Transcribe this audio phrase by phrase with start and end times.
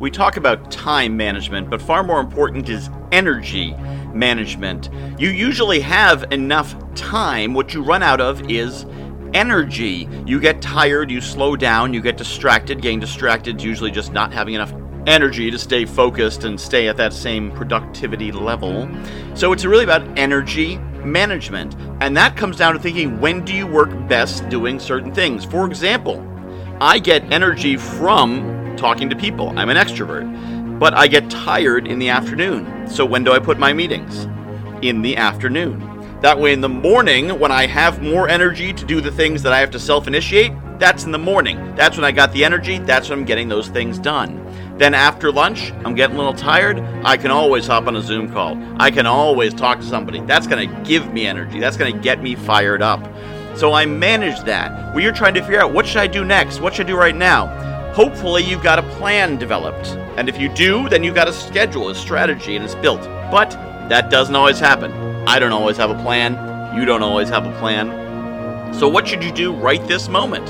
[0.00, 3.74] We talk about time management, but far more important is energy
[4.12, 4.90] management.
[5.18, 7.54] You usually have enough time.
[7.54, 8.86] What you run out of is
[9.34, 10.08] energy.
[10.26, 12.82] You get tired, you slow down, you get distracted.
[12.82, 14.72] Getting distracted is usually just not having enough
[15.06, 18.88] energy to stay focused and stay at that same productivity level.
[19.34, 21.76] So it's really about energy management.
[22.00, 25.44] And that comes down to thinking when do you work best doing certain things?
[25.44, 26.26] For example,
[26.80, 29.56] I get energy from talking to people.
[29.58, 30.78] I'm an extrovert.
[30.78, 32.88] But I get tired in the afternoon.
[32.88, 34.26] So when do I put my meetings?
[34.82, 35.90] In the afternoon.
[36.20, 39.52] That way, in the morning, when I have more energy to do the things that
[39.52, 41.74] I have to self initiate, that's in the morning.
[41.76, 42.78] That's when I got the energy.
[42.78, 44.40] That's when I'm getting those things done.
[44.78, 46.80] Then after lunch, I'm getting a little tired.
[47.04, 48.58] I can always hop on a Zoom call.
[48.78, 50.20] I can always talk to somebody.
[50.20, 51.60] That's going to give me energy.
[51.60, 53.04] That's going to get me fired up.
[53.56, 54.94] So I manage that.
[54.94, 56.60] When you're trying to figure out what should I do next?
[56.60, 57.46] What should I do right now?
[57.94, 59.86] Hopefully you've got a plan developed.
[60.16, 63.02] And if you do, then you've got a schedule, a strategy, and it's built.
[63.30, 63.50] But
[63.88, 64.92] that doesn't always happen.
[65.28, 66.76] I don't always have a plan.
[66.76, 68.74] You don't always have a plan.
[68.74, 70.44] So, what should you do right this moment?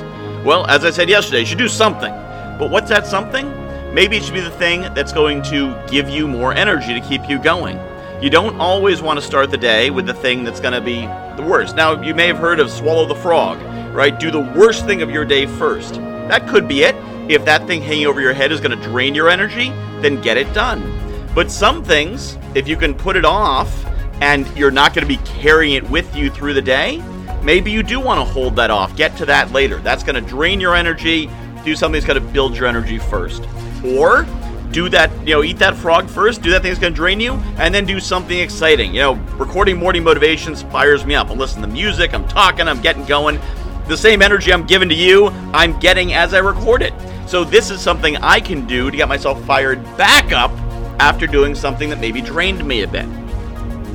[0.45, 2.13] Well, as I said yesterday, you should do something.
[2.59, 3.47] But what's that something?
[3.93, 7.29] Maybe it should be the thing that's going to give you more energy to keep
[7.29, 7.79] you going.
[8.23, 11.03] You don't always want to start the day with the thing that's going to be
[11.37, 11.77] the worst.
[11.77, 13.61] Now, you may have heard of swallow the frog,
[13.95, 14.19] right?
[14.19, 15.95] Do the worst thing of your day first.
[15.95, 16.97] That could be it.
[17.29, 20.37] If that thing hanging over your head is going to drain your energy, then get
[20.37, 20.83] it done.
[21.35, 23.85] But some things, if you can put it off
[24.21, 27.03] and you're not going to be carrying it with you through the day,
[27.43, 28.95] maybe you do want to hold that off.
[28.97, 29.79] Get to that later.
[29.79, 31.31] That's going to drain your energy.
[31.65, 33.43] Do something that's going to build your energy first.
[33.85, 34.27] Or
[34.71, 37.21] do that, you know, eat that frog first, do that thing that's going to drain
[37.21, 38.93] you, and then do something exciting.
[38.93, 41.31] You know, recording morning motivations fires me up.
[41.31, 43.39] I'm listening to music, I'm talking, I'm getting going.
[43.87, 46.93] The same energy I'm giving to you, I'm getting as I record it.
[47.27, 50.51] So this is something I can do to get myself fired back up
[51.01, 53.07] after doing something that maybe drained me a bit.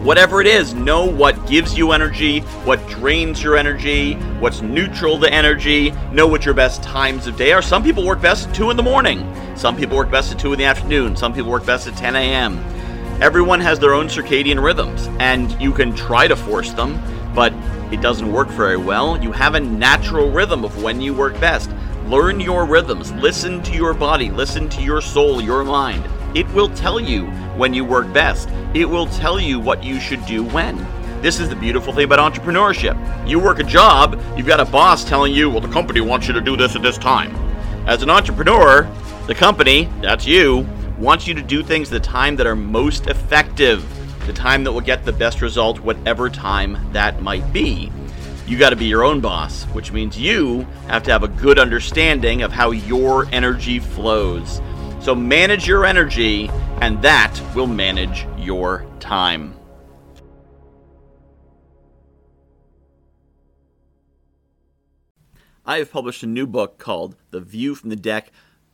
[0.01, 5.31] Whatever it is, know what gives you energy, what drains your energy, what's neutral to
[5.31, 7.61] energy, know what your best times of day are.
[7.61, 10.53] Some people work best at 2 in the morning, some people work best at 2
[10.53, 12.57] in the afternoon, some people work best at 10 a.m.
[13.21, 16.97] Everyone has their own circadian rhythms, and you can try to force them,
[17.35, 17.53] but
[17.91, 19.21] it doesn't work very well.
[19.21, 21.69] You have a natural rhythm of when you work best.
[22.05, 26.03] Learn your rhythms, listen to your body, listen to your soul, your mind.
[26.35, 28.49] It will tell you when you work best.
[28.73, 30.77] It will tell you what you should do when.
[31.21, 32.97] This is the beautiful thing about entrepreneurship.
[33.27, 36.33] You work a job, you've got a boss telling you, well, the company wants you
[36.33, 37.35] to do this at this time.
[37.87, 38.89] As an entrepreneur,
[39.27, 40.67] the company, that's you,
[40.97, 43.85] wants you to do things the time that are most effective,
[44.25, 47.91] the time that will get the best result, whatever time that might be
[48.49, 51.59] you got to be your own boss, which means you have to have a good
[51.59, 54.59] understanding of how your energy flows.
[55.01, 56.49] So manage your energy,
[56.81, 59.53] and that will manage your time.
[65.63, 68.31] I have published a new book called The View from the Deck